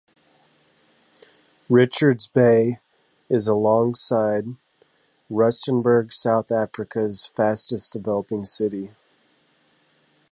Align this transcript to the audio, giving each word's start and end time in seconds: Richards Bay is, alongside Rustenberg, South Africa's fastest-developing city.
Richards 1.69 2.25
Bay 2.25 2.79
is, 3.29 3.47
alongside 3.47 4.55
Rustenberg, 5.29 6.11
South 6.11 6.51
Africa's 6.51 7.27
fastest-developing 7.27 8.45
city. 8.45 8.89